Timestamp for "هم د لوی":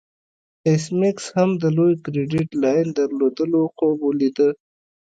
1.37-1.93